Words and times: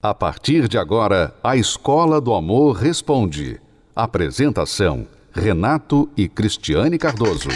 A 0.00 0.14
partir 0.14 0.68
de 0.68 0.78
agora, 0.78 1.34
a 1.42 1.56
Escola 1.56 2.20
do 2.20 2.32
Amor 2.32 2.76
Responde. 2.76 3.60
Apresentação: 3.96 5.08
Renato 5.32 6.08
e 6.16 6.28
Cristiane 6.28 6.96
Cardoso. 6.96 7.48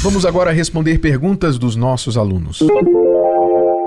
Vamos 0.00 0.24
agora 0.24 0.52
responder 0.52 1.00
perguntas 1.00 1.58
dos 1.58 1.74
nossos 1.74 2.16
alunos. 2.16 2.60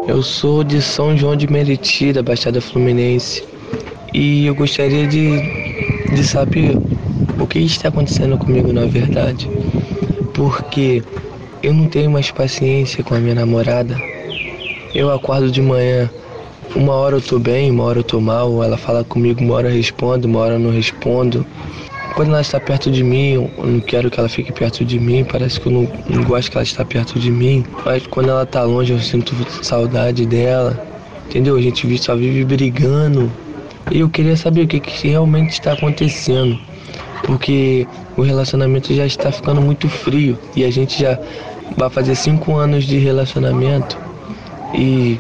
Eu 0.06 0.22
sou 0.22 0.66
de 0.66 0.82
São 0.82 1.16
João 1.16 1.38
de 1.38 1.50
Meriti, 1.50 2.12
da 2.12 2.22
Baixada 2.22 2.60
Fluminense, 2.60 3.42
e 4.14 4.48
eu 4.48 4.54
gostaria 4.54 5.08
de, 5.08 5.40
de 6.14 6.24
saber 6.26 6.76
o 7.40 7.48
que 7.48 7.60
está 7.60 7.90
acontecendo 7.90 8.38
comigo 8.38 8.72
na 8.72 8.86
verdade. 8.86 9.50
Porque 10.34 11.04
eu 11.64 11.74
não 11.74 11.88
tenho 11.88 12.10
mais 12.10 12.32
paciência 12.32 13.04
com 13.04 13.16
a 13.16 13.20
minha 13.20 13.36
namorada. 13.36 14.02
Eu 14.94 15.12
acordo 15.12 15.52
de 15.52 15.62
manhã, 15.62 16.10
uma 16.76 16.94
hora 16.94 17.18
eu 17.18 17.22
tô 17.22 17.40
bem, 17.40 17.72
uma 17.72 17.84
hora 17.84 18.00
eu 18.00 18.04
tô 18.04 18.20
mal, 18.20 18.64
ela 18.64 18.78
fala 18.78 19.04
comigo, 19.04 19.42
uma 19.42 19.56
hora 19.56 19.70
eu 19.70 19.76
respondo, 19.76 20.28
uma 20.28 20.40
hora 20.40 20.54
eu 20.56 20.60
não 20.60 20.72
respondo. 20.72 21.46
Quando 22.16 22.30
ela 22.30 22.42
está 22.42 22.60
perto 22.60 22.92
de 22.92 23.04
mim, 23.04 23.34
eu 23.34 23.52
não 23.58 23.80
quero 23.80 24.12
que 24.12 24.20
ela 24.20 24.28
fique 24.28 24.52
perto 24.52 24.84
de 24.84 25.00
mim, 25.00 25.24
parece 25.24 25.60
que 25.60 25.68
eu 25.68 25.72
não, 25.72 25.88
não 26.10 26.24
gosto 26.24 26.52
que 26.52 26.58
ela 26.58 26.64
está 26.64 26.84
perto 26.84 27.18
de 27.20 27.32
mim. 27.32 27.64
Mas 27.86 28.06
quando 28.08 28.30
ela 28.30 28.44
está 28.44 28.64
longe, 28.64 28.92
eu 28.92 29.00
sinto 29.00 29.34
saudade 29.64 30.26
dela. 30.26 30.86
Entendeu? 31.30 31.56
A 31.56 31.62
gente 31.62 31.98
só 31.98 32.16
vive 32.16 32.44
brigando. 32.44 33.32
E 33.90 34.00
eu 34.00 34.10
queria 34.10 34.36
saber 34.36 34.64
o 34.64 34.68
que, 34.68 34.80
que 34.80 35.08
realmente 35.08 35.52
está 35.52 35.74
acontecendo 35.74 36.60
porque 37.24 37.88
o 38.18 38.22
relacionamento 38.22 38.94
já 38.94 39.06
está 39.06 39.32
ficando 39.32 39.62
muito 39.62 39.88
frio 39.88 40.38
e 40.56 40.64
a 40.64 40.72
gente 40.72 41.00
já 41.00 41.20
vai 41.78 41.90
fazer 41.90 42.16
cinco 42.16 42.56
anos 42.56 42.84
de 42.84 42.98
relacionamento 42.98 43.98
e 44.74 45.20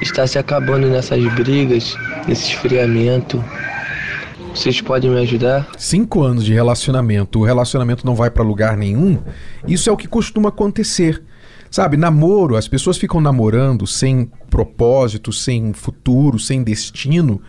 está 0.00 0.26
se 0.26 0.38
acabando 0.38 0.88
nessas 0.88 1.22
brigas, 1.34 1.96
nesse 2.26 2.52
esfriamento. 2.52 3.42
Vocês 4.54 4.80
podem 4.80 5.10
me 5.10 5.20
ajudar? 5.20 5.66
Cinco 5.78 6.22
anos 6.22 6.44
de 6.44 6.52
relacionamento, 6.52 7.38
o 7.38 7.44
relacionamento 7.44 8.04
não 8.04 8.14
vai 8.14 8.30
para 8.30 8.42
lugar 8.42 8.76
nenhum. 8.76 9.18
Isso 9.66 9.88
é 9.88 9.92
o 9.92 9.96
que 9.96 10.06
costuma 10.06 10.50
acontecer. 10.50 11.22
Sabe, 11.72 11.96
namoro, 11.96 12.54
as 12.54 12.68
pessoas 12.68 12.98
ficam 12.98 13.18
namorando 13.18 13.86
sem 13.86 14.30
propósito, 14.50 15.32
sem 15.32 15.72
futuro, 15.72 16.38
sem 16.38 16.62
destino. 16.62 17.40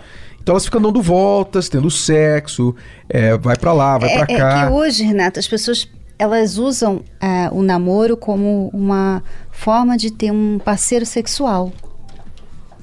Então 0.41 0.53
elas 0.53 0.63
ficam 0.63 0.81
dando 0.81 1.01
voltas, 1.01 1.67
tendo 1.67 1.91
sexo, 1.91 2.73
é, 3.09 3.37
vai 3.37 3.57
para 3.57 3.73
lá, 3.73 3.97
vai 3.97 4.11
é, 4.11 4.17
para 4.19 4.27
cá. 4.27 4.63
É 4.63 4.65
que 4.67 4.71
hoje, 4.71 5.03
Renata, 5.03 5.41
as 5.41 5.47
pessoas 5.47 5.89
elas 6.17 6.57
usam 6.57 7.03
uh, 7.21 7.53
o 7.53 7.61
namoro 7.61 8.15
como 8.15 8.69
uma 8.73 9.21
forma 9.51 9.97
de 9.97 10.09
ter 10.09 10.31
um 10.31 10.57
parceiro 10.57 11.05
sexual. 11.05 11.73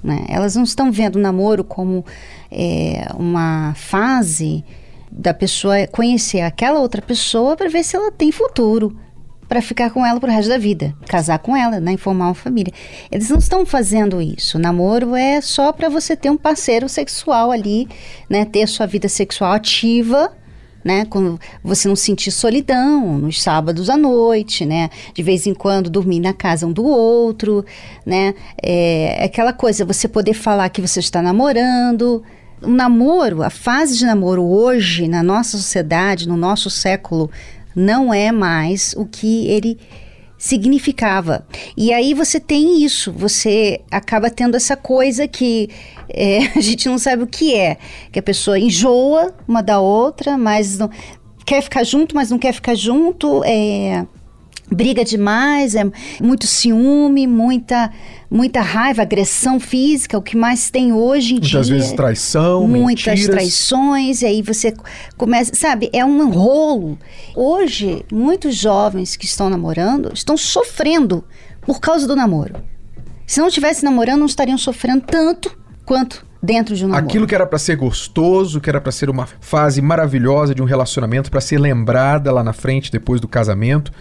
Né? 0.05 0.27
Elas 0.29 0.57
não 0.57 0.65
estão 0.65 0.93
vendo 0.93 1.17
o 1.17 1.21
namoro 1.21 1.65
como 1.65 2.05
é, 2.53 3.07
uma 3.15 3.73
fase 3.77 4.63
da 5.11 5.33
pessoa 5.33 5.87
conhecer 5.87 6.43
aquela 6.43 6.81
outra 6.81 7.01
pessoa 7.01 7.57
para 7.57 7.71
ver 7.71 7.83
se 7.83 7.97
ela 7.97 8.13
tem 8.13 8.31
futuro 8.31 8.95
para 9.51 9.61
ficar 9.61 9.91
com 9.91 10.07
ela 10.07 10.21
pro 10.21 10.31
resto 10.31 10.49
da 10.49 10.59
vida, 10.59 10.95
casar 11.09 11.41
com 11.41 11.57
ela, 11.57 11.81
né, 11.81 11.97
formar 11.97 12.27
uma 12.27 12.35
família. 12.35 12.73
Eles 13.11 13.29
não 13.31 13.39
estão 13.39 13.67
fazendo 13.67 14.23
isso. 14.23 14.57
O 14.57 14.61
namoro 14.61 15.17
é 15.17 15.41
só 15.41 15.73
para 15.73 15.89
você 15.89 16.15
ter 16.15 16.31
um 16.31 16.37
parceiro 16.37 16.89
sexual 16.89 17.51
ali, 17.51 17.89
né, 18.29 18.45
ter 18.45 18.69
sua 18.69 18.87
vida 18.87 19.09
sexual 19.09 19.53
ativa, 19.53 20.33
né? 20.85 21.05
Quando 21.05 21.39
você 21.65 21.89
não 21.89 21.97
sentir 21.97 22.31
solidão 22.31 23.19
nos 23.19 23.43
sábados 23.43 23.91
à 23.91 23.97
noite, 23.97 24.65
né? 24.65 24.89
De 25.13 25.23
vez 25.23 25.47
em 25.47 25.53
quando 25.53 25.91
dormir 25.91 26.21
na 26.21 26.33
casa 26.33 26.65
um 26.65 26.73
do 26.73 26.85
outro, 26.87 27.65
né? 28.07 28.35
É 28.63 29.25
aquela 29.25 29.53
coisa, 29.53 29.85
você 29.85 30.07
poder 30.07 30.33
falar 30.33 30.69
que 30.71 30.81
você 30.81 31.01
está 31.01 31.21
namorando. 31.21 32.23
O 32.63 32.69
namoro, 32.69 33.43
a 33.43 33.51
fase 33.51 33.99
de 33.99 34.07
namoro 34.07 34.43
hoje, 34.43 35.09
na 35.09 35.23
nossa 35.23 35.59
sociedade, 35.59 36.29
no 36.29 36.37
nosso 36.37 36.71
século 36.71 37.31
não 37.75 38.13
é 38.13 38.33
mais 38.33 38.95
o 38.97 39.05
que 39.05 39.47
ele 39.49 39.79
significava. 40.41 41.47
E 41.77 41.93
aí 41.93 42.15
você 42.15 42.41
tem 42.41 42.83
isso, 42.83 43.13
você 43.13 43.83
acaba 43.91 44.31
tendo 44.31 44.57
essa 44.57 44.75
coisa 44.75 45.29
que 45.29 45.69
é, 46.09 46.39
a 46.57 46.61
gente 46.61 46.89
não 46.89 46.99
sabe 46.99 47.23
o 47.23 47.27
que 47.27 47.55
é, 47.55 47.77
que 48.11 48.19
a 48.19 48.23
pessoa 48.23 48.59
enjoa 48.59 49.35
uma 49.47 49.63
da 49.63 49.81
outra, 49.81 50.39
mas 50.39 50.79
não, 50.79 50.91
quer 51.45 51.63
ficar 51.63 51.85
junto, 51.85 52.15
mas 52.15 52.31
não 52.31 52.39
quer 52.39 52.53
ficar 52.55 52.75
junto, 52.75 53.43
é, 53.45 54.07
briga 54.71 55.05
demais, 55.05 55.75
é 55.75 55.85
muito 56.21 56.47
ciúme, 56.47 57.27
muita 57.27 57.91
muita 58.31 58.61
raiva, 58.61 59.03
agressão 59.03 59.59
física, 59.59 60.17
o 60.17 60.23
que 60.23 60.37
mais 60.37 60.71
tem 60.71 60.93
hoje 60.93 61.33
em 61.33 61.35
muitas 61.35 61.49
dia. 61.51 61.59
Muitas 61.59 61.69
vezes 61.69 61.93
traição, 61.93 62.69
muitas 62.69 63.07
mentiras. 63.07 63.35
traições, 63.35 64.23
e 64.23 64.27
aí 64.27 64.41
você 64.41 64.73
começa, 65.17 65.53
sabe, 65.55 65.91
é 65.93 66.05
um 66.05 66.31
rolo. 66.31 66.97
Hoje, 67.35 68.05
muitos 68.13 68.55
jovens 68.55 69.17
que 69.17 69.25
estão 69.25 69.51
namorando 69.51 70.13
estão 70.15 70.37
sofrendo 70.37 71.25
por 71.63 71.81
causa 71.81 72.07
do 72.07 72.15
namoro. 72.15 72.55
Se 73.27 73.41
não 73.41 73.49
estivesse 73.49 73.85
namorando, 73.85 74.21
não 74.21 74.27
estariam 74.27 74.59
sofrendo 74.59 75.05
tanto 75.07 75.57
quanto 75.85 76.25
dentro 76.43 76.75
de 76.75 76.85
um 76.85 76.89
namoro. 76.89 77.07
Aquilo 77.07 77.27
que 77.27 77.35
era 77.35 77.47
para 77.47 77.59
ser 77.59 77.77
gostoso, 77.77 78.61
que 78.61 78.71
era 78.71 78.81
para 78.81 78.93
ser 78.93 79.11
uma 79.11 79.29
fase 79.41 79.83
maravilhosa 79.83 80.55
de 80.55 80.63
um 80.63 80.65
relacionamento, 80.65 81.31
para 81.31 81.41
ser 81.41 81.59
lembrada 81.59 82.33
lá 82.33 82.45
na 82.45 82.53
frente 82.53 82.91
depois 82.93 83.21
do 83.21 83.29
casamento, 83.29 83.93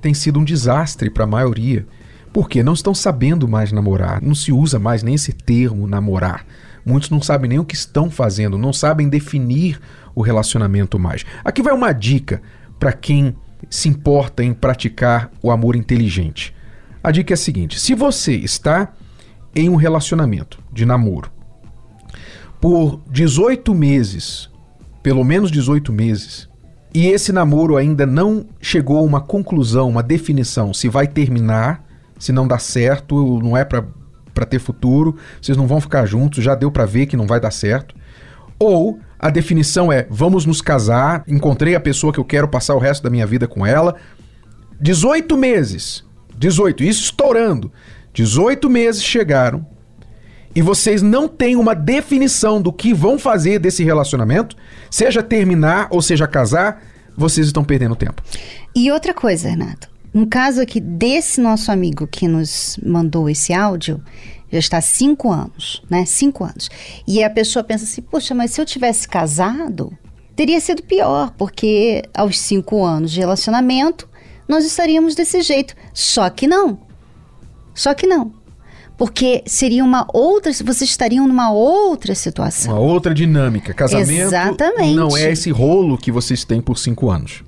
tem 0.00 0.14
sido 0.14 0.38
um 0.38 0.44
desastre 0.44 1.10
para 1.10 1.24
a 1.24 1.26
maioria. 1.26 1.86
Porque 2.32 2.62
não 2.62 2.74
estão 2.74 2.94
sabendo 2.94 3.48
mais 3.48 3.72
namorar, 3.72 4.22
não 4.22 4.34
se 4.34 4.52
usa 4.52 4.78
mais 4.78 5.02
nem 5.02 5.14
esse 5.14 5.32
termo 5.32 5.86
namorar. 5.86 6.46
Muitos 6.84 7.10
não 7.10 7.20
sabem 7.20 7.48
nem 7.48 7.58
o 7.58 7.64
que 7.64 7.74
estão 7.74 8.10
fazendo, 8.10 8.56
não 8.56 8.72
sabem 8.72 9.08
definir 9.08 9.80
o 10.14 10.22
relacionamento 10.22 10.98
mais. 10.98 11.24
Aqui 11.44 11.62
vai 11.62 11.74
uma 11.74 11.92
dica 11.92 12.40
para 12.78 12.92
quem 12.92 13.36
se 13.68 13.88
importa 13.88 14.42
em 14.42 14.54
praticar 14.54 15.30
o 15.42 15.50
amor 15.50 15.76
inteligente. 15.76 16.54
A 17.02 17.10
dica 17.10 17.32
é 17.32 17.34
a 17.34 17.36
seguinte: 17.36 17.80
se 17.80 17.94
você 17.94 18.34
está 18.34 18.92
em 19.54 19.68
um 19.68 19.76
relacionamento 19.76 20.58
de 20.72 20.86
namoro 20.86 21.30
por 22.60 23.00
18 23.10 23.74
meses, 23.74 24.50
pelo 25.02 25.24
menos 25.24 25.50
18 25.50 25.92
meses, 25.92 26.49
e 26.92 27.06
esse 27.06 27.32
namoro 27.32 27.76
ainda 27.76 28.04
não 28.04 28.46
chegou 28.60 28.98
a 28.98 29.02
uma 29.02 29.20
conclusão, 29.20 29.88
uma 29.88 30.02
definição 30.02 30.74
se 30.74 30.88
vai 30.88 31.06
terminar 31.06 31.84
se 32.18 32.32
não 32.32 32.46
dá 32.46 32.58
certo, 32.58 33.40
não 33.42 33.56
é 33.56 33.64
para 33.64 34.46
ter 34.46 34.58
futuro, 34.58 35.16
vocês 35.40 35.56
não 35.56 35.66
vão 35.66 35.80
ficar 35.80 36.04
juntos, 36.04 36.44
já 36.44 36.54
deu 36.54 36.70
para 36.70 36.84
ver 36.84 37.06
que 37.06 37.16
não 37.16 37.26
vai 37.26 37.40
dar 37.40 37.50
certo. 37.50 37.94
Ou 38.58 38.98
a 39.18 39.30
definição 39.30 39.90
é: 39.90 40.06
vamos 40.10 40.44
nos 40.44 40.60
casar, 40.60 41.24
encontrei 41.26 41.74
a 41.74 41.80
pessoa 41.80 42.12
que 42.12 42.20
eu 42.20 42.24
quero 42.24 42.46
passar 42.46 42.74
o 42.74 42.78
resto 42.78 43.02
da 43.02 43.08
minha 43.08 43.26
vida 43.26 43.48
com 43.48 43.64
ela. 43.64 43.96
18 44.78 45.36
meses. 45.36 46.04
18, 46.36 46.84
isso 46.84 47.04
estourando. 47.04 47.72
18 48.12 48.68
meses 48.68 49.02
chegaram 49.02 49.64
e 50.54 50.60
vocês 50.62 51.00
não 51.00 51.28
têm 51.28 51.56
uma 51.56 51.74
definição 51.74 52.60
do 52.60 52.72
que 52.72 52.92
vão 52.92 53.18
fazer 53.18 53.58
desse 53.58 53.84
relacionamento, 53.84 54.56
seja 54.90 55.22
terminar 55.22 55.88
ou 55.90 56.02
seja 56.02 56.26
casar, 56.26 56.82
vocês 57.16 57.46
estão 57.46 57.64
perdendo 57.64 57.94
tempo. 57.96 58.22
E 58.74 58.90
outra 58.90 59.14
coisa, 59.14 59.48
Renato, 59.48 59.88
no 60.12 60.26
caso 60.26 60.60
aqui 60.60 60.80
desse 60.80 61.40
nosso 61.40 61.70
amigo 61.70 62.06
que 62.06 62.26
nos 62.26 62.78
mandou 62.84 63.28
esse 63.28 63.52
áudio, 63.52 64.02
já 64.50 64.58
está 64.58 64.80
cinco 64.80 65.30
anos, 65.30 65.82
né? 65.88 66.04
Cinco 66.04 66.44
anos. 66.44 66.68
E 67.06 67.22
a 67.22 67.30
pessoa 67.30 67.62
pensa 67.62 67.84
assim, 67.84 68.02
poxa, 68.02 68.34
mas 68.34 68.50
se 68.50 68.60
eu 68.60 68.66
tivesse 68.66 69.06
casado, 69.08 69.96
teria 70.34 70.60
sido 70.60 70.82
pior, 70.82 71.32
porque 71.38 72.02
aos 72.12 72.38
cinco 72.38 72.84
anos 72.84 73.12
de 73.12 73.20
relacionamento, 73.20 74.08
nós 74.48 74.64
estaríamos 74.64 75.14
desse 75.14 75.40
jeito. 75.42 75.74
Só 75.94 76.28
que 76.28 76.48
não. 76.48 76.80
Só 77.72 77.94
que 77.94 78.06
não. 78.06 78.32
Porque 79.00 79.42
seria 79.46 79.82
uma 79.82 80.06
outra, 80.12 80.52
vocês 80.52 80.90
estariam 80.90 81.26
numa 81.26 81.50
outra 81.50 82.14
situação. 82.14 82.74
Uma 82.74 82.82
outra 82.82 83.14
dinâmica. 83.14 83.72
Casamento 83.72 84.26
Exatamente. 84.26 84.94
não 84.94 85.16
é 85.16 85.32
esse 85.32 85.50
rolo 85.50 85.96
que 85.96 86.12
vocês 86.12 86.44
têm 86.44 86.60
por 86.60 86.76
cinco 86.76 87.08
anos. 87.08 87.42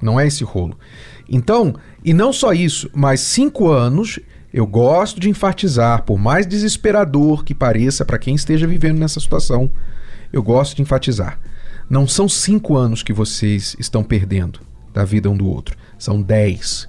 Não 0.00 0.20
é 0.20 0.28
esse 0.28 0.44
rolo. 0.44 0.78
Então, 1.28 1.74
e 2.04 2.14
não 2.14 2.32
só 2.32 2.52
isso, 2.52 2.88
mas 2.94 3.18
cinco 3.18 3.68
anos, 3.68 4.20
eu 4.52 4.64
gosto 4.64 5.18
de 5.18 5.28
enfatizar, 5.28 6.04
por 6.04 6.16
mais 6.16 6.46
desesperador 6.46 7.42
que 7.42 7.56
pareça 7.56 8.04
para 8.04 8.16
quem 8.16 8.36
esteja 8.36 8.64
vivendo 8.64 9.00
nessa 9.00 9.18
situação, 9.18 9.72
eu 10.32 10.44
gosto 10.44 10.76
de 10.76 10.82
enfatizar. 10.82 11.40
Não 11.90 12.06
são 12.06 12.28
cinco 12.28 12.76
anos 12.76 13.02
que 13.02 13.12
vocês 13.12 13.74
estão 13.80 14.04
perdendo 14.04 14.60
da 14.92 15.04
vida 15.04 15.28
um 15.28 15.36
do 15.36 15.48
outro, 15.48 15.76
são 15.98 16.22
dez. 16.22 16.88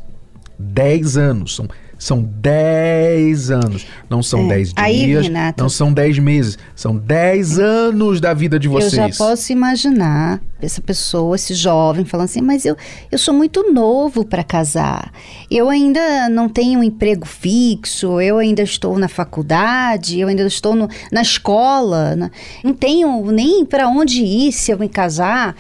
Dez 0.60 1.18
anos, 1.18 1.56
são 1.56 1.68
São 1.98 2.22
10 2.24 3.52
anos. 3.52 3.86
Não 4.10 4.22
são 4.22 4.42
É. 4.46 4.48
10 4.50 4.74
Aí, 4.76 5.06
dias, 5.06 5.26
Renato- 5.28 5.62
não 5.64 5.70
são 5.70 5.94
10 5.94 6.20
meses. 6.20 6.58
São 6.76 6.96
10 6.96 7.58
anos 7.60 8.20
da 8.20 8.34
vida 8.34 8.60
de 8.60 8.68
vocês. 8.68 8.94
Eu 8.94 9.10
já 9.10 9.18
posso 9.18 9.52
imaginar 9.52 10.42
essa 10.62 10.82
pessoa, 10.82 11.36
esse 11.36 11.54
jovem, 11.54 12.04
falando 12.06 12.26
assim: 12.26 12.42
mas 12.42 12.66
eu, 12.66 12.76
eu 13.12 13.18
sou 13.18 13.34
muito 13.34 13.72
novo 13.72 14.26
para 14.26 14.44
casar. 14.44 15.12
Eu 15.50 15.70
ainda 15.70 16.28
não 16.30 16.50
tenho 16.50 16.80
um 16.80 16.84
emprego 16.84 17.26
fixo, 17.26 18.20
eu 18.20 18.38
ainda 18.40 18.62
estou 18.62 18.98
na 18.98 19.08
faculdade, 19.08 20.20
eu 20.20 20.28
ainda 20.28 20.44
estou 20.46 20.76
no- 20.76 20.90
na 21.12 21.22
escola, 21.22 22.16
né? 22.16 22.30
não 22.64 22.74
tenho 22.74 23.32
nem 23.32 23.66
para 23.66 23.88
onde 23.88 24.22
ir 24.24 24.52
se 24.52 24.72
eu 24.72 24.78
me 24.80 24.90
casar. 24.90 25.56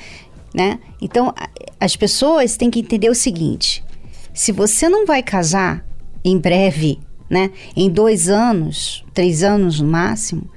Né? 0.54 0.80
Então, 1.02 1.34
as 1.80 1.96
pessoas 1.96 2.56
têm 2.56 2.70
que 2.70 2.80
entender 2.80 3.10
o 3.10 3.16
seguinte: 3.16 3.84
se 4.34 4.52
você 4.52 4.88
não 4.90 5.06
vai 5.06 5.22
casar 5.22 5.84
em 6.25 6.38
breve, 6.39 7.00
né, 7.30 7.51
em 7.75 7.89
dois 7.89 8.27
anos, 8.27 9.06
três 9.13 9.44
anos 9.44 9.80
no 9.80 9.88
máximo, 9.88 10.50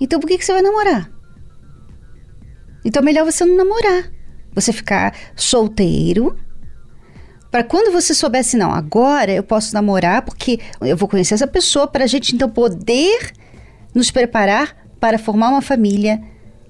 então 0.00 0.20
por 0.20 0.28
que, 0.28 0.38
que 0.38 0.44
você 0.44 0.52
vai 0.52 0.62
namorar? 0.62 1.10
Então 2.84 3.02
é 3.02 3.04
melhor 3.04 3.24
você 3.24 3.44
não 3.44 3.56
namorar. 3.56 4.12
Você 4.54 4.72
ficar 4.72 5.12
solteiro. 5.34 6.36
Para 7.50 7.64
quando 7.64 7.92
você 7.92 8.14
soubesse, 8.14 8.56
não, 8.56 8.70
agora 8.70 9.32
eu 9.32 9.42
posso 9.42 9.74
namorar 9.74 10.22
porque 10.22 10.60
eu 10.80 10.96
vou 10.96 11.08
conhecer 11.08 11.34
essa 11.34 11.46
pessoa 11.46 11.88
para 11.88 12.04
a 12.04 12.06
gente 12.06 12.34
então 12.34 12.48
poder 12.48 13.32
nos 13.94 14.10
preparar 14.10 14.76
para 15.00 15.18
formar 15.18 15.48
uma 15.48 15.62
família 15.62 16.22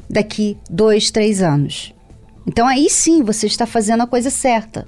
daqui 0.09 0.57
dois, 0.71 1.11
três 1.11 1.43
anos. 1.43 1.95
Então 2.47 2.67
aí 2.67 2.89
sim 2.89 3.23
você 3.23 3.47
está 3.47 3.67
fazendo 3.67 4.03
a 4.03 4.07
coisa 4.07 4.31
certa. 4.31 4.87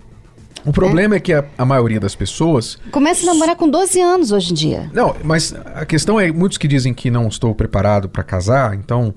O 0.64 0.72
problema 0.72 1.14
é 1.14 1.20
que 1.20 1.32
a, 1.32 1.44
a 1.56 1.64
maioria 1.64 2.00
das 2.00 2.14
pessoas. 2.14 2.78
Começa 2.90 3.22
a 3.22 3.32
namorar 3.32 3.56
com 3.56 3.68
12 3.68 4.00
anos 4.00 4.32
hoje 4.32 4.52
em 4.52 4.54
dia. 4.54 4.90
Não, 4.92 5.14
mas 5.22 5.54
a 5.74 5.84
questão 5.84 6.18
é: 6.18 6.30
muitos 6.30 6.58
que 6.58 6.68
dizem 6.68 6.92
que 6.92 7.10
não 7.10 7.28
estou 7.28 7.54
preparado 7.54 8.08
para 8.08 8.22
casar, 8.22 8.74
então 8.74 9.14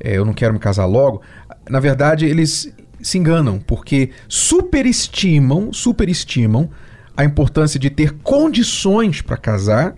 é, 0.00 0.16
eu 0.16 0.24
não 0.24 0.32
quero 0.32 0.52
me 0.52 0.58
casar 0.58 0.86
logo. 0.86 1.22
Na 1.68 1.80
verdade, 1.80 2.26
eles 2.26 2.72
se 3.00 3.18
enganam, 3.18 3.58
porque 3.58 4.10
superestimam, 4.28 5.72
superestimam 5.72 6.70
a 7.16 7.24
importância 7.24 7.78
de 7.78 7.90
ter 7.90 8.12
condições 8.22 9.20
para 9.20 9.36
casar 9.36 9.94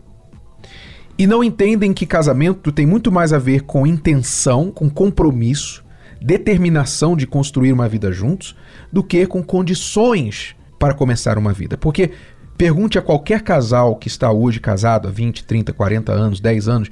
e 1.19 1.27
não 1.27 1.43
entendem 1.43 1.95
que 1.95 2.05
casamento 2.05 2.71
tem 2.71 2.85
muito 2.85 3.11
mais 3.11 3.33
a 3.33 3.39
ver 3.39 3.63
com 3.63 3.87
intenção, 3.87 4.71
com 4.71 4.91
compromisso, 4.91 5.85
determinação 6.21 7.17
de 7.17 7.27
construir 7.27 7.73
uma 7.73 7.89
vida 7.89 8.13
juntos, 8.13 8.55
do 8.93 9.03
que 9.03 9.27
com 9.27 9.43
condições 9.43 10.55
para 10.87 10.95
começar 10.95 11.37
uma 11.37 11.53
vida. 11.53 11.77
Porque 11.77 12.13
pergunte 12.57 12.97
a 12.97 13.03
qualquer 13.03 13.43
casal 13.43 13.97
que 13.97 14.07
está 14.07 14.31
hoje 14.31 14.61
casado 14.61 15.09
há 15.09 15.11
20, 15.11 15.45
30, 15.45 15.73
40 15.73 16.13
anos, 16.13 16.39
10 16.39 16.69
anos, 16.69 16.91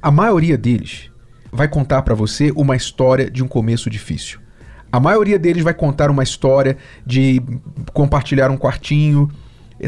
a 0.00 0.10
maioria 0.10 0.56
deles 0.56 1.10
vai 1.52 1.68
contar 1.68 2.00
para 2.00 2.14
você 2.14 2.50
uma 2.56 2.74
história 2.74 3.30
de 3.30 3.44
um 3.44 3.46
começo 3.46 3.90
difícil. 3.90 4.40
A 4.90 4.98
maioria 4.98 5.38
deles 5.38 5.62
vai 5.62 5.74
contar 5.74 6.10
uma 6.10 6.22
história 6.22 6.78
de 7.04 7.42
compartilhar 7.92 8.50
um 8.50 8.56
quartinho, 8.56 9.30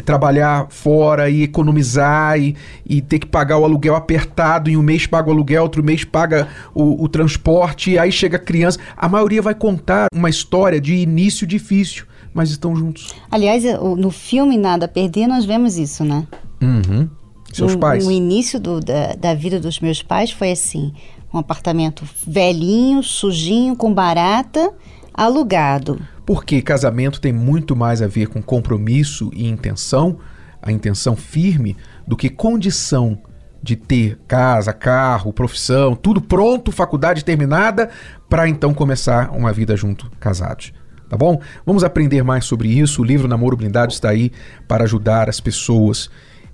trabalhar 0.01 0.67
fora 0.69 1.29
e 1.29 1.43
economizar 1.43 2.39
e, 2.39 2.55
e 2.85 3.01
ter 3.01 3.19
que 3.19 3.25
pagar 3.27 3.57
o 3.57 3.63
aluguel 3.63 3.95
apertado. 3.95 4.69
Em 4.69 4.77
um 4.77 4.81
mês 4.81 5.05
paga 5.05 5.29
o 5.29 5.31
aluguel, 5.33 5.63
outro 5.63 5.83
mês 5.83 6.03
paga 6.03 6.47
o, 6.73 7.03
o 7.03 7.07
transporte, 7.09 7.91
e 7.91 7.99
aí 7.99 8.11
chega 8.11 8.37
a 8.37 8.39
criança. 8.39 8.79
A 8.95 9.07
maioria 9.09 9.41
vai 9.41 9.55
contar 9.55 10.07
uma 10.13 10.29
história 10.29 10.79
de 10.79 10.95
início 10.95 11.45
difícil, 11.47 12.05
mas 12.33 12.49
estão 12.51 12.75
juntos. 12.75 13.13
Aliás, 13.31 13.63
o- 13.79 13.95
no 13.95 14.11
filme 14.11 14.57
Nada 14.57 14.85
a 14.85 14.87
Perder, 14.87 15.27
nós 15.27 15.45
vemos 15.45 15.77
isso, 15.77 16.03
né? 16.03 16.25
Uhum. 16.61 17.07
Seus 17.53 17.73
no, 17.73 17.79
pais. 17.79 18.05
No 18.05 18.11
início 18.11 18.59
do- 18.59 18.79
da, 18.79 19.13
da 19.13 19.33
vida 19.33 19.59
dos 19.59 19.79
meus 19.79 20.01
pais 20.03 20.31
foi 20.31 20.51
assim: 20.51 20.93
um 21.33 21.37
apartamento 21.39 22.03
velhinho, 22.27 23.01
sujinho, 23.01 23.75
com 23.75 23.93
barata, 23.93 24.73
alugado. 25.13 25.99
Porque 26.27 26.61
casamento 26.61 27.21
tem 27.21 27.31
muito 27.31 27.73
mais 27.73 28.01
a 28.01 28.07
ver 28.07 28.27
com 28.27 28.41
compromisso 28.41 29.31
e 29.33 29.47
intenção, 29.47 30.19
a 30.61 30.73
intenção 30.73 31.15
firme, 31.15 31.77
do 32.05 32.17
que 32.17 32.29
condição 32.29 33.17
de 33.63 33.77
ter 33.77 34.19
casa, 34.27 34.73
carro, 34.73 35.31
profissão, 35.31 35.95
tudo 35.95 36.19
pronto, 36.19 36.69
faculdade 36.69 37.23
terminada, 37.23 37.89
para 38.29 38.45
então 38.49 38.73
começar 38.73 39.31
uma 39.31 39.53
vida 39.53 39.77
junto, 39.77 40.11
casados. 40.19 40.73
Tá 41.07 41.15
bom? 41.15 41.41
Vamos 41.65 41.85
aprender 41.85 42.21
mais 42.23 42.43
sobre 42.43 42.67
isso. 42.67 43.01
O 43.01 43.05
livro 43.05 43.29
Namoro 43.29 43.55
Blindado 43.55 43.93
está 43.93 44.09
aí 44.09 44.29
para 44.67 44.83
ajudar 44.83 45.29
as 45.29 45.39
pessoas. 45.39 46.09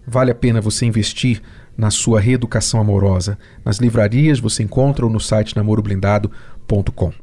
Vale 0.06 0.30
a 0.30 0.36
pena 0.36 0.62
você 0.62 0.86
investir 0.86 1.42
na 1.75 1.90
sua 1.90 2.20
reeducação 2.20 2.80
amorosa. 2.80 3.40
Nas 3.66 3.78
livrarias 3.78 4.40
você 4.40 4.62
encontra 4.62 5.04
ou 5.04 5.12
no 5.12 5.20
site 5.20 5.56
namoroblindado.com. 5.56 7.23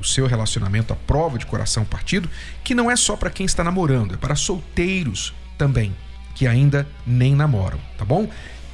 o 0.00 0.04
seu 0.04 0.26
relacionamento 0.26 0.92
à 0.92 0.96
prova 0.96 1.38
de 1.38 1.46
coração 1.46 1.84
partido, 1.84 2.28
que 2.62 2.74
não 2.74 2.90
é 2.90 2.96
só 2.96 3.16
para 3.16 3.30
quem 3.30 3.46
está 3.46 3.62
namorando, 3.64 4.14
é 4.14 4.16
para 4.16 4.34
solteiros 4.34 5.34
também, 5.56 5.94
que 6.34 6.46
ainda 6.46 6.86
nem 7.06 7.34
namoram, 7.34 7.78
tá 7.96 8.04
bom? 8.04 8.28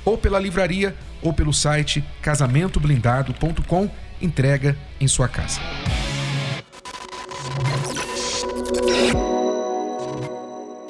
Ou 0.04 0.18
pela 0.18 0.38
livraria 0.38 0.96
ou 1.22 1.32
pelo 1.32 1.52
site 1.52 2.04
casamentoblindado.com, 2.20 3.90
entrega 4.20 4.76
em 5.00 5.06
sua 5.06 5.28
casa. 5.28 5.60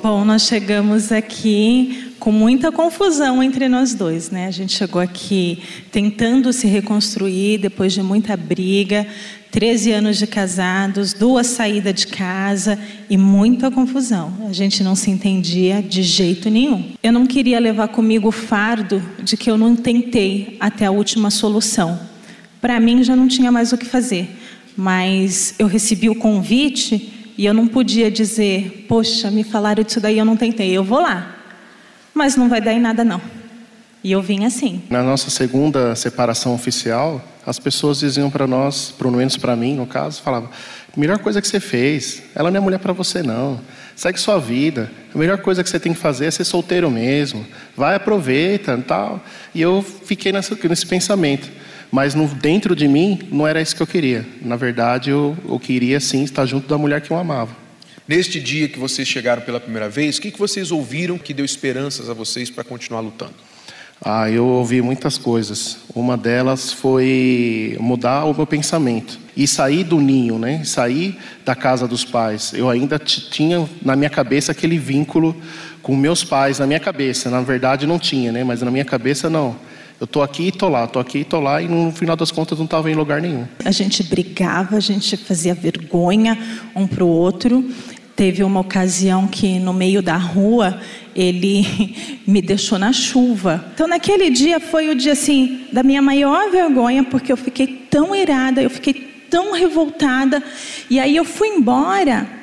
Bom, 0.02 0.24
nós 0.24 0.42
chegamos 0.42 1.12
aqui 1.12 2.11
com 2.22 2.30
muita 2.30 2.70
confusão 2.70 3.42
entre 3.42 3.68
nós 3.68 3.94
dois, 3.94 4.30
né? 4.30 4.46
A 4.46 4.50
gente 4.52 4.72
chegou 4.74 5.02
aqui 5.02 5.58
tentando 5.90 6.52
se 6.52 6.68
reconstruir 6.68 7.58
depois 7.58 7.92
de 7.92 8.00
muita 8.00 8.36
briga, 8.36 9.04
13 9.50 9.90
anos 9.90 10.18
de 10.18 10.28
casados, 10.28 11.12
duas 11.12 11.48
saídas 11.48 11.92
de 11.94 12.06
casa 12.06 12.78
e 13.10 13.16
muita 13.16 13.72
confusão. 13.72 14.32
A 14.48 14.52
gente 14.52 14.84
não 14.84 14.94
se 14.94 15.10
entendia 15.10 15.82
de 15.82 16.04
jeito 16.04 16.48
nenhum. 16.48 16.92
Eu 17.02 17.12
não 17.12 17.26
queria 17.26 17.58
levar 17.58 17.88
comigo 17.88 18.28
o 18.28 18.32
fardo 18.32 19.02
de 19.20 19.36
que 19.36 19.50
eu 19.50 19.58
não 19.58 19.74
tentei 19.74 20.56
até 20.60 20.86
a 20.86 20.92
última 20.92 21.28
solução. 21.28 21.98
Para 22.60 22.78
mim 22.78 23.02
já 23.02 23.16
não 23.16 23.26
tinha 23.26 23.50
mais 23.50 23.72
o 23.72 23.76
que 23.76 23.84
fazer, 23.84 24.30
mas 24.76 25.56
eu 25.58 25.66
recebi 25.66 26.08
o 26.08 26.14
convite 26.14 27.34
e 27.36 27.44
eu 27.44 27.52
não 27.52 27.66
podia 27.66 28.08
dizer, 28.12 28.86
poxa, 28.88 29.28
me 29.28 29.42
falaram 29.42 29.82
disso 29.82 30.00
daí, 30.00 30.18
eu 30.18 30.24
não 30.24 30.36
tentei, 30.36 30.70
eu 30.70 30.84
vou 30.84 31.00
lá. 31.00 31.41
Mas 32.14 32.36
não 32.36 32.48
vai 32.48 32.60
dar 32.60 32.72
em 32.72 32.80
nada 32.80 33.04
não. 33.04 33.20
E 34.04 34.10
eu 34.10 34.20
vim 34.20 34.44
assim. 34.44 34.82
Na 34.90 35.02
nossa 35.02 35.30
segunda 35.30 35.94
separação 35.94 36.54
oficial, 36.54 37.22
as 37.46 37.58
pessoas 37.58 38.00
diziam 38.00 38.30
para 38.30 38.46
nós, 38.46 38.92
pelo 38.98 39.12
menos 39.12 39.36
para 39.36 39.54
mim, 39.54 39.76
no 39.76 39.86
caso, 39.86 40.20
falavam: 40.22 40.50
melhor 40.96 41.18
coisa 41.18 41.40
que 41.40 41.46
você 41.46 41.60
fez, 41.60 42.22
ela 42.34 42.50
não 42.50 42.58
é 42.58 42.60
mulher 42.60 42.78
para 42.78 42.92
você 42.92 43.22
não. 43.22 43.60
Segue 43.94 44.18
sua 44.18 44.38
vida. 44.38 44.90
A 45.14 45.18
melhor 45.18 45.38
coisa 45.38 45.62
que 45.62 45.70
você 45.70 45.78
tem 45.78 45.92
que 45.92 46.00
fazer 46.00 46.26
é 46.26 46.30
ser 46.30 46.44
solteiro 46.44 46.90
mesmo. 46.90 47.46
Vai, 47.76 47.94
aproveita, 47.94 48.76
tal. 48.86 49.20
E 49.54 49.60
eu 49.60 49.82
fiquei 49.82 50.32
nessa, 50.32 50.58
nesse 50.68 50.86
pensamento. 50.86 51.48
Mas 51.90 52.14
no, 52.14 52.26
dentro 52.26 52.74
de 52.74 52.88
mim 52.88 53.20
não 53.30 53.46
era 53.46 53.60
isso 53.60 53.76
que 53.76 53.82
eu 53.82 53.86
queria. 53.86 54.26
Na 54.40 54.56
verdade, 54.56 55.10
eu, 55.10 55.36
eu 55.46 55.60
queria 55.60 56.00
sim 56.00 56.24
estar 56.24 56.46
junto 56.46 56.66
da 56.66 56.78
mulher 56.78 57.02
que 57.02 57.10
eu 57.10 57.18
amava. 57.18 57.61
Neste 58.14 58.38
dia 58.38 58.68
que 58.68 58.78
vocês 58.78 59.08
chegaram 59.08 59.40
pela 59.40 59.58
primeira 59.58 59.88
vez, 59.88 60.18
o 60.18 60.20
que 60.20 60.30
que 60.30 60.38
vocês 60.38 60.70
ouviram 60.70 61.16
que 61.16 61.32
deu 61.32 61.46
esperanças 61.46 62.10
a 62.10 62.12
vocês 62.12 62.50
para 62.50 62.62
continuar 62.62 63.00
lutando? 63.00 63.32
Ah, 64.04 64.30
eu 64.30 64.44
ouvi 64.44 64.82
muitas 64.82 65.16
coisas. 65.16 65.78
Uma 65.94 66.14
delas 66.14 66.70
foi 66.70 67.74
mudar 67.80 68.26
o 68.26 68.34
meu 68.34 68.46
pensamento 68.46 69.18
e 69.34 69.48
sair 69.48 69.82
do 69.82 69.98
ninho, 69.98 70.38
né? 70.38 70.62
Sair 70.62 71.18
da 71.42 71.54
casa 71.54 71.88
dos 71.88 72.04
pais. 72.04 72.52
Eu 72.52 72.68
ainda 72.68 72.98
tinha 72.98 73.66
na 73.80 73.96
minha 73.96 74.10
cabeça 74.10 74.52
aquele 74.52 74.76
vínculo 74.76 75.34
com 75.80 75.96
meus 75.96 76.22
pais 76.22 76.58
na 76.58 76.66
minha 76.66 76.80
cabeça. 76.80 77.30
Na 77.30 77.40
verdade 77.40 77.86
não 77.86 77.98
tinha, 77.98 78.30
né? 78.30 78.44
Mas 78.44 78.60
na 78.60 78.70
minha 78.70 78.84
cabeça 78.84 79.30
não. 79.30 79.56
Eu 80.02 80.06
tô 80.08 80.20
aqui 80.20 80.48
e 80.48 80.50
tô 80.50 80.68
lá, 80.68 80.84
tô 80.88 80.98
aqui 80.98 81.18
e 81.18 81.24
tô 81.24 81.38
lá 81.38 81.62
e 81.62 81.68
no 81.68 81.92
final 81.92 82.16
das 82.16 82.32
contas 82.32 82.58
não 82.58 82.64
estava 82.64 82.90
em 82.90 82.94
lugar 82.94 83.22
nenhum. 83.22 83.46
A 83.64 83.70
gente 83.70 84.02
brigava, 84.02 84.76
a 84.76 84.80
gente 84.80 85.16
fazia 85.16 85.54
vergonha 85.54 86.36
um 86.74 86.88
pro 86.88 87.06
outro. 87.06 87.64
Teve 88.14 88.44
uma 88.44 88.60
ocasião 88.60 89.26
que 89.26 89.58
no 89.58 89.72
meio 89.72 90.02
da 90.02 90.16
rua 90.16 90.80
ele 91.14 91.64
me 92.26 92.42
deixou 92.42 92.78
na 92.78 92.92
chuva. 92.92 93.64
Então 93.74 93.86
naquele 93.86 94.30
dia 94.30 94.60
foi 94.60 94.90
o 94.90 94.94
dia 94.94 95.12
assim 95.12 95.66
da 95.72 95.82
minha 95.82 96.02
maior 96.02 96.50
vergonha 96.50 97.04
porque 97.04 97.32
eu 97.32 97.36
fiquei 97.36 97.66
tão 97.66 98.14
irada, 98.14 98.62
eu 98.62 98.70
fiquei 98.70 98.94
tão 99.30 99.52
revoltada 99.52 100.42
e 100.90 101.00
aí 101.00 101.16
eu 101.16 101.24
fui 101.24 101.48
embora 101.48 102.41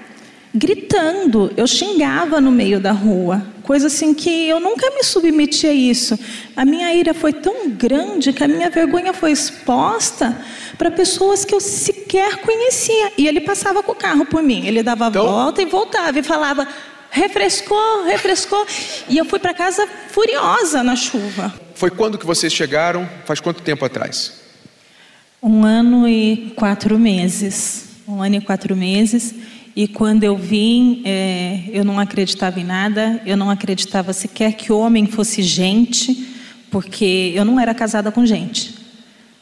gritando, 0.54 1.52
eu 1.56 1.68
xingava 1.68 2.42
no 2.42 2.52
meio 2.52 2.80
da 2.80 2.92
rua, 2.92 3.46
coisa 3.64 3.88
assim 3.88 4.14
que 4.14 4.48
eu 4.48 4.60
nunca 4.60 4.90
me 4.92 5.04
submeti 5.04 5.68
a 5.68 5.74
isso. 5.74 6.18
A 6.56 6.66
minha 6.66 6.92
ira 6.94 7.14
foi 7.14 7.32
tão 7.32 7.70
grande 7.70 8.34
que 8.34 8.44
a 8.44 8.48
minha 8.48 8.70
vergonha 8.70 9.14
foi 9.14 9.32
exposta 9.32 10.36
para 10.78 10.90
pessoas 10.90 11.46
que 11.46 11.54
eu 11.54 11.60
sequer 11.60 12.38
conhecia. 12.38 13.12
E 13.18 13.28
ele 13.28 13.42
passava 13.42 13.84
com 13.84 13.92
o 13.92 13.96
carro 13.96 14.26
por 14.26 14.42
mim, 14.42 14.66
ele 14.66 14.82
dava 14.82 15.08
então... 15.08 15.26
volta 15.26 15.62
e 15.62 15.66
voltava 15.66 16.18
e 16.18 16.24
falava: 16.24 16.68
refrescou, 17.12 18.06
refrescou. 18.06 18.66
E 19.08 19.18
eu 19.18 19.26
fui 19.26 19.40
para 19.40 19.54
casa 19.54 19.88
furiosa 20.10 20.82
na 20.82 20.96
chuva. 20.96 21.54
Foi 21.76 21.92
quando 21.92 22.18
que 22.18 22.26
vocês 22.26 22.52
chegaram? 22.52 23.08
Faz 23.26 23.40
quanto 23.40 23.62
tempo 23.62 23.86
atrás? 23.86 24.34
Um 25.42 25.64
ano 25.64 26.08
e 26.08 26.54
quatro 26.56 26.98
meses. 26.98 27.86
Um 28.08 28.22
ano 28.22 28.36
e 28.36 28.42
quatro 28.42 28.76
meses. 28.76 29.34
E 29.76 29.88
quando 29.88 30.24
eu 30.24 30.36
vim, 30.36 31.02
é, 31.06 31.64
eu 31.72 31.86
não 31.86 32.00
acreditava 32.00 32.60
em 32.60 32.64
nada, 32.64 33.22
eu 33.26 33.38
não 33.38 33.50
acreditava 33.50 34.12
sequer 34.14 34.54
que 34.54 34.72
homem 34.72 35.06
fosse 35.06 35.42
gente, 35.42 36.28
porque 36.70 37.32
eu 37.36 37.46
não 37.46 37.60
era 37.60 37.74
casada 37.74 38.12
com 38.12 38.26
gente. 38.26 38.76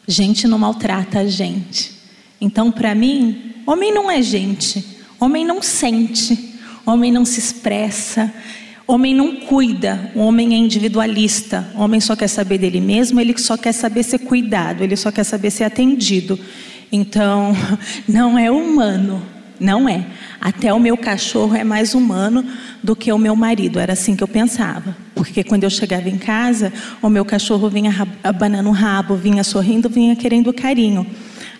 Gente 0.07 0.47
não 0.47 0.59
maltrata 0.59 1.19
a 1.19 1.27
gente. 1.27 1.91
Então, 2.39 2.71
para 2.71 2.93
mim, 2.93 3.53
homem 3.65 3.93
não 3.93 4.09
é 4.09 4.21
gente, 4.21 4.85
homem 5.19 5.43
não 5.43 5.61
sente, 5.61 6.55
homem 6.85 7.11
não 7.11 7.25
se 7.25 7.39
expressa, 7.39 8.31
homem 8.87 9.13
não 9.13 9.35
cuida, 9.37 10.11
o 10.15 10.19
homem 10.19 10.53
é 10.53 10.57
individualista, 10.57 11.69
o 11.75 11.81
homem 11.81 11.99
só 11.99 12.15
quer 12.15 12.29
saber 12.29 12.57
dele 12.57 12.79
mesmo, 12.79 13.19
ele 13.19 13.37
só 13.37 13.57
quer 13.57 13.73
saber 13.73 14.03
ser 14.03 14.19
cuidado, 14.19 14.83
ele 14.83 14.95
só 14.95 15.11
quer 15.11 15.23
saber 15.23 15.51
ser 15.51 15.65
atendido. 15.65 16.39
Então, 16.91 17.53
não 18.07 18.37
é 18.37 18.49
humano, 18.49 19.21
não 19.59 19.87
é. 19.87 20.05
Até 20.39 20.73
o 20.73 20.79
meu 20.79 20.97
cachorro 20.97 21.55
é 21.55 21.63
mais 21.63 21.93
humano 21.93 22.45
do 22.83 22.95
que 22.95 23.11
o 23.11 23.17
meu 23.17 23.35
marido. 23.35 23.79
Era 23.79 23.93
assim 23.93 24.15
que 24.15 24.23
eu 24.23 24.27
pensava. 24.27 24.95
Porque 25.15 25.43
quando 25.43 25.63
eu 25.63 25.69
chegava 25.69 26.09
em 26.09 26.17
casa, 26.17 26.71
o 27.01 27.09
meu 27.09 27.25
cachorro 27.25 27.69
vinha 27.69 27.93
abanando 28.23 28.69
o 28.69 28.71
rabo, 28.71 29.15
vinha 29.15 29.43
sorrindo, 29.43 29.89
vinha 29.89 30.15
querendo 30.15 30.53
carinho. 30.53 31.05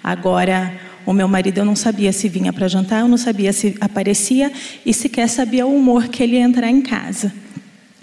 Agora, 0.03 0.73
o 1.05 1.13
meu 1.13 1.27
marido 1.27 1.57
eu 1.57 1.65
não 1.65 1.75
sabia 1.75 2.11
se 2.11 2.27
vinha 2.27 2.51
para 2.51 2.67
jantar, 2.67 2.99
eu 3.01 3.07
não 3.07 3.17
sabia 3.17 3.53
se 3.53 3.75
aparecia 3.79 4.51
e 4.85 4.93
sequer 4.93 5.27
sabia 5.29 5.65
o 5.65 5.75
humor 5.75 6.07
que 6.07 6.21
ele 6.21 6.35
ia 6.35 6.43
entrar 6.43 6.69
em 6.69 6.81
casa. 6.81 7.33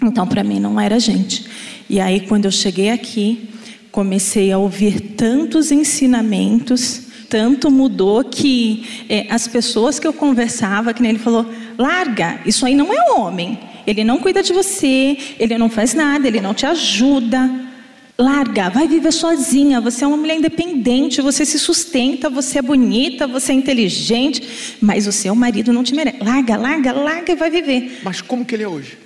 Então, 0.01 0.27
para 0.27 0.43
mim, 0.43 0.59
não 0.59 0.79
era 0.79 0.99
gente. 0.99 1.45
E 1.89 1.99
aí, 1.99 2.21
quando 2.21 2.45
eu 2.45 2.51
cheguei 2.51 2.89
aqui, 2.89 3.49
comecei 3.91 4.51
a 4.51 4.57
ouvir 4.57 4.99
tantos 5.15 5.71
ensinamentos 5.71 7.04
tanto 7.29 7.69
mudou 7.69 8.23
que 8.23 9.05
é, 9.09 9.27
as 9.29 9.47
pessoas 9.47 9.99
que 9.99 10.07
eu 10.07 10.13
conversava, 10.13 10.93
que 10.93 11.01
nem 11.01 11.11
ele 11.11 11.19
falou, 11.19 11.45
larga, 11.77 12.39
isso 12.45 12.65
aí 12.65 12.75
não 12.75 12.93
é 12.93 13.11
homem. 13.11 13.59
Ele 13.85 14.03
não 14.03 14.17
cuida 14.17 14.41
de 14.41 14.51
você, 14.51 15.17
ele 15.39 15.57
não 15.57 15.69
faz 15.69 15.93
nada, 15.93 16.27
ele 16.27 16.41
não 16.41 16.53
te 16.53 16.65
ajuda. 16.65 17.65
Larga, 18.17 18.69
vai 18.69 18.87
viver 18.87 19.11
sozinha. 19.11 19.81
Você 19.81 20.03
é 20.03 20.07
uma 20.07 20.15
mulher 20.17 20.37
independente, 20.37 21.21
você 21.21 21.45
se 21.45 21.59
sustenta, 21.59 22.29
você 22.29 22.59
é 22.59 22.61
bonita, 22.61 23.27
você 23.27 23.51
é 23.51 23.55
inteligente, 23.55 24.77
mas 24.81 25.05
o 25.05 25.11
seu 25.11 25.35
marido 25.35 25.73
não 25.73 25.83
te 25.83 25.93
merece. 25.93 26.23
Larga, 26.23 26.55
larga, 26.55 26.93
larga 26.93 27.33
e 27.33 27.35
vai 27.35 27.49
viver. 27.49 27.99
Mas 28.03 28.21
como 28.21 28.45
que 28.45 28.55
ele 28.55 28.63
é 28.63 28.67
hoje? 28.67 28.97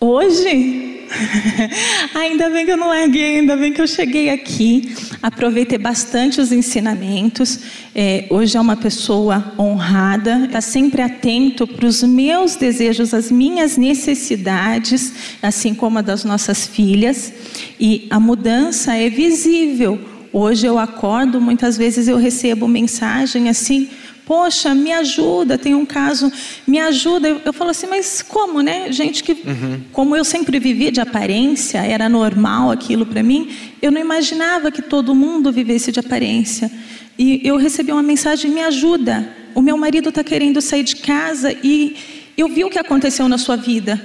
Hoje? 0.00 0.87
ainda 2.14 2.50
bem 2.50 2.64
que 2.64 2.72
eu 2.72 2.76
não 2.76 2.88
larguei, 2.88 3.38
ainda 3.38 3.56
bem 3.56 3.72
que 3.72 3.80
eu 3.80 3.86
cheguei 3.86 4.30
aqui. 4.30 4.94
Aproveitei 5.22 5.78
bastante 5.78 6.40
os 6.40 6.52
ensinamentos. 6.52 7.60
É, 7.94 8.26
hoje 8.30 8.56
é 8.56 8.60
uma 8.60 8.76
pessoa 8.76 9.52
honrada, 9.58 10.44
está 10.44 10.60
sempre 10.60 11.02
atento 11.02 11.66
para 11.66 11.86
os 11.86 12.02
meus 12.02 12.56
desejos, 12.56 13.14
as 13.14 13.30
minhas 13.30 13.76
necessidades, 13.76 15.12
assim 15.42 15.74
como 15.74 15.98
a 15.98 16.02
das 16.02 16.24
nossas 16.24 16.66
filhas. 16.66 17.32
E 17.80 18.06
a 18.10 18.20
mudança 18.20 18.94
é 18.94 19.08
visível. 19.08 19.98
Hoje 20.32 20.66
eu 20.66 20.78
acordo, 20.78 21.40
muitas 21.40 21.76
vezes 21.76 22.06
eu 22.06 22.18
recebo 22.18 22.68
mensagem 22.68 23.48
assim 23.48 23.88
Poxa, 24.28 24.74
me 24.74 24.92
ajuda, 24.92 25.56
tem 25.56 25.74
um 25.74 25.86
caso, 25.86 26.30
me 26.66 26.78
ajuda. 26.78 27.28
Eu, 27.28 27.40
eu 27.46 27.52
falo 27.54 27.70
assim, 27.70 27.86
mas 27.86 28.20
como, 28.20 28.60
né? 28.60 28.92
Gente 28.92 29.24
que, 29.24 29.32
uhum. 29.32 29.80
como 29.90 30.14
eu 30.14 30.22
sempre 30.22 30.58
vivia 30.58 30.92
de 30.92 31.00
aparência, 31.00 31.78
era 31.78 32.10
normal 32.10 32.70
aquilo 32.70 33.06
para 33.06 33.22
mim, 33.22 33.48
eu 33.80 33.90
não 33.90 33.98
imaginava 33.98 34.70
que 34.70 34.82
todo 34.82 35.14
mundo 35.14 35.50
vivesse 35.50 35.90
de 35.90 35.98
aparência. 35.98 36.70
E 37.18 37.40
eu 37.42 37.56
recebi 37.56 37.90
uma 37.90 38.02
mensagem, 38.02 38.50
me 38.50 38.60
ajuda. 38.60 39.34
O 39.54 39.62
meu 39.62 39.78
marido 39.78 40.10
está 40.10 40.22
querendo 40.22 40.60
sair 40.60 40.82
de 40.82 40.96
casa 40.96 41.56
e 41.64 41.96
eu 42.36 42.48
vi 42.48 42.64
o 42.64 42.68
que 42.68 42.78
aconteceu 42.78 43.30
na 43.30 43.38
sua 43.38 43.56
vida. 43.56 43.98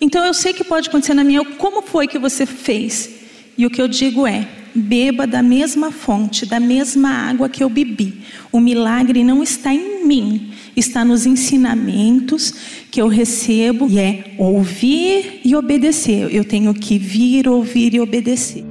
Então 0.00 0.24
eu 0.24 0.32
sei 0.32 0.52
que 0.52 0.62
pode 0.62 0.88
acontecer 0.88 1.14
na 1.14 1.24
minha. 1.24 1.44
Como 1.44 1.82
foi 1.82 2.06
que 2.06 2.16
você 2.16 2.46
fez? 2.46 3.10
E 3.58 3.66
o 3.66 3.70
que 3.70 3.82
eu 3.82 3.88
digo 3.88 4.24
é: 4.24 4.46
beba 4.74 5.26
da 5.26 5.42
mesma 5.42 5.92
fonte, 5.92 6.44
da 6.44 6.58
mesma 6.58 7.10
água 7.10 7.48
que 7.48 7.62
eu 7.62 7.68
bebi. 7.68 8.22
O 8.50 8.58
milagre 8.58 9.22
não 9.22 9.42
está 9.42 9.72
em 9.72 10.04
mim, 10.06 10.50
está 10.76 11.04
nos 11.04 11.26
ensinamentos 11.26 12.52
que 12.90 13.00
eu 13.00 13.08
recebo 13.08 13.86
e 13.88 13.98
é 13.98 14.34
ouvir 14.38 15.40
e 15.44 15.54
obedecer. 15.54 16.34
Eu 16.34 16.44
tenho 16.44 16.74
que 16.74 16.98
vir, 16.98 17.48
ouvir 17.48 17.94
e 17.94 18.00
obedecer. 18.00 18.64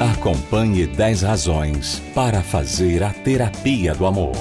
Acompanhe 0.00 0.86
10 0.86 1.22
razões 1.22 2.02
para 2.14 2.42
fazer 2.42 3.02
a 3.02 3.10
terapia 3.10 3.94
do 3.94 4.06
amor. 4.06 4.32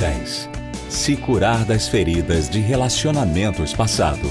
10. 0.00 0.50
Se 0.88 1.16
curar 1.16 1.64
das 1.64 1.88
feridas 1.88 2.48
de 2.48 2.58
relacionamentos 2.58 3.72
passados. 3.72 4.30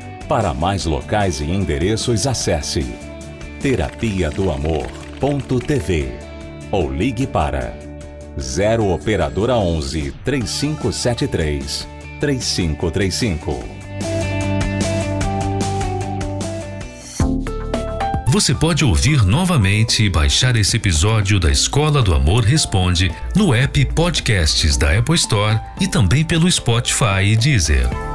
Para 0.27 0.53
mais 0.53 0.85
locais 0.85 1.39
e 1.41 1.45
endereços, 1.45 2.25
acesse 2.25 2.85
terapia 3.61 4.29
do 4.29 4.51
amor.tv 4.51 6.11
ou 6.71 6.91
ligue 6.91 7.27
para 7.27 7.77
0 8.39 8.91
operadora 8.91 9.55
11 9.55 10.13
3573 10.23 11.87
3535. 12.19 13.81
Você 18.31 18.55
pode 18.55 18.85
ouvir 18.85 19.25
novamente 19.25 20.05
e 20.05 20.09
baixar 20.09 20.55
esse 20.55 20.77
episódio 20.77 21.37
da 21.37 21.51
Escola 21.51 22.01
do 22.01 22.13
Amor 22.13 22.45
Responde 22.45 23.11
no 23.35 23.53
app 23.53 23.83
Podcasts 23.93 24.77
da 24.77 24.97
Apple 24.97 25.15
Store 25.15 25.59
e 25.81 25.87
também 25.87 26.23
pelo 26.23 26.49
Spotify 26.49 27.25
e 27.25 27.35
Deezer. 27.35 28.10